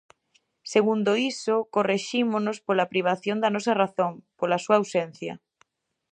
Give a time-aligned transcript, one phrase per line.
[0.73, 5.33] Segundo iso, corrixímonos pola privación da nosa razón, pola súa ausencia.